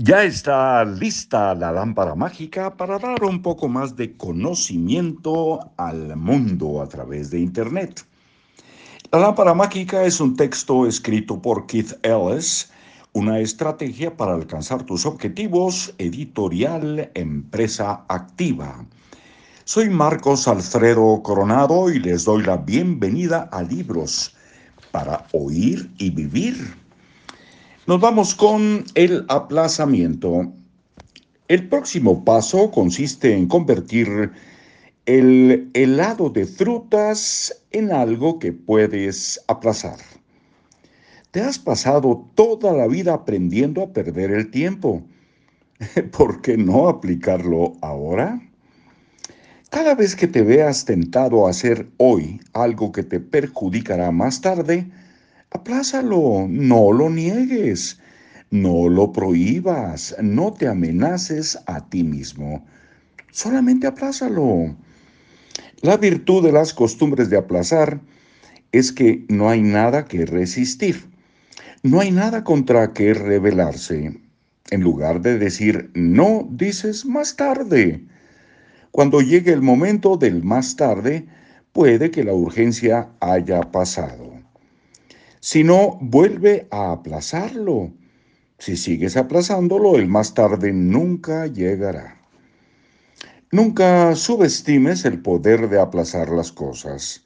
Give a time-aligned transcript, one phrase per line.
[0.00, 6.80] Ya está lista la lámpara mágica para dar un poco más de conocimiento al mundo
[6.80, 8.06] a través de Internet.
[9.10, 12.70] La lámpara mágica es un texto escrito por Keith Ellis,
[13.12, 18.86] una estrategia para alcanzar tus objetivos, editorial, empresa activa.
[19.64, 24.32] Soy Marcos Alfredo Coronado y les doy la bienvenida a Libros
[24.92, 26.87] para Oír y Vivir
[27.88, 30.52] nos vamos con el aplazamiento.
[31.48, 34.30] El próximo paso consiste en convertir
[35.06, 39.96] el helado de frutas en algo que puedes aplazar.
[41.30, 45.02] ¿Te has pasado toda la vida aprendiendo a perder el tiempo?
[46.12, 48.38] ¿Por qué no aplicarlo ahora?
[49.70, 54.86] Cada vez que te veas tentado a hacer hoy algo que te perjudicará más tarde,
[55.50, 57.98] Aplázalo, no lo niegues,
[58.50, 62.66] no lo prohíbas, no te amenaces a ti mismo.
[63.30, 64.76] Solamente aplázalo.
[65.80, 68.00] La virtud de las costumbres de aplazar
[68.72, 71.08] es que no hay nada que resistir,
[71.82, 74.20] no hay nada contra que rebelarse.
[74.70, 78.04] En lugar de decir no, dices más tarde.
[78.90, 81.26] Cuando llegue el momento del más tarde,
[81.72, 84.37] puede que la urgencia haya pasado.
[85.40, 87.92] Si no, vuelve a aplazarlo.
[88.58, 92.20] Si sigues aplazándolo, el más tarde nunca llegará.
[93.52, 97.24] Nunca subestimes el poder de aplazar las cosas.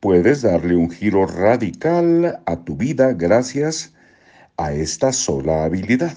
[0.00, 3.94] Puedes darle un giro radical a tu vida gracias
[4.56, 6.16] a esta sola habilidad.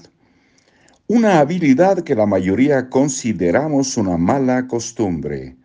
[1.06, 5.56] Una habilidad que la mayoría consideramos una mala costumbre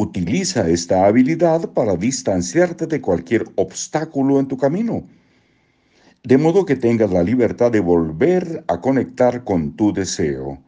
[0.00, 5.02] Utiliza esta habilidad para distanciarte de cualquier obstáculo en tu camino,
[6.22, 10.62] de modo que tengas la libertad de volver a conectar con tu deseo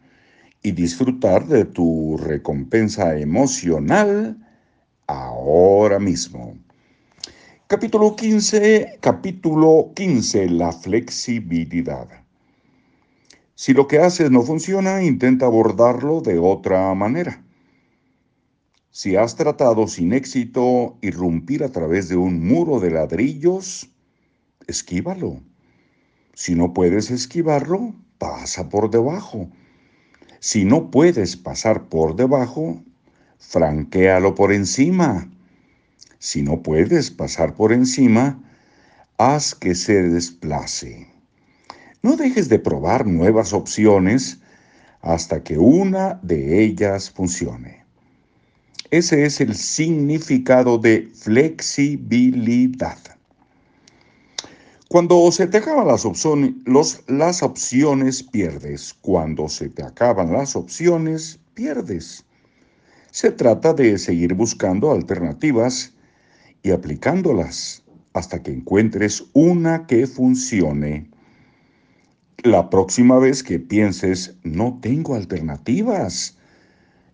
[0.61, 4.37] y disfrutar de tu recompensa emocional
[5.07, 6.57] ahora mismo.
[7.67, 12.09] Capítulo 15, capítulo 15, la flexibilidad.
[13.55, 17.41] Si lo que haces no funciona, intenta abordarlo de otra manera.
[18.93, 23.89] Si has tratado sin éxito irrumpir a través de un muro de ladrillos,
[24.67, 25.41] esquívalo.
[26.33, 29.49] Si no puedes esquivarlo, pasa por debajo.
[30.41, 32.83] Si no puedes pasar por debajo,
[33.39, 35.31] franquéalo por encima.
[36.19, 38.43] Si no puedes pasar por encima,
[39.17, 41.07] haz que se desplace.
[42.03, 44.41] No dejes de probar nuevas opciones
[44.99, 47.80] hasta que una de ellas funcione.
[48.91, 52.97] Ese es el significado de flexibilidad.
[54.89, 56.03] Cuando se te acaban las
[57.41, 58.93] opciones, pierdes.
[58.99, 62.25] Cuando se te acaban las opciones, pierdes.
[63.11, 65.93] Se trata de seguir buscando alternativas
[66.61, 71.09] y aplicándolas hasta que encuentres una que funcione.
[72.43, 76.37] La próxima vez que pienses, no tengo alternativas,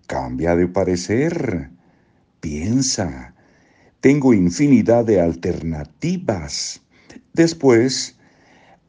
[0.08, 1.70] Cambia de parecer.
[2.40, 3.36] Piensa.
[4.00, 6.82] Tengo infinidad de alternativas.
[7.34, 8.18] Después,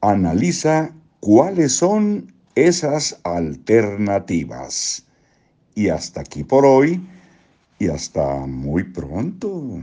[0.00, 5.04] analiza cuáles son esas alternativas.
[5.74, 7.04] Y hasta aquí por hoy
[7.78, 9.82] y hasta muy pronto.